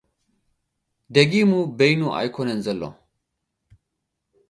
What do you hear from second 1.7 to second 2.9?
በይኑ ኣይኮነን ዘሎ።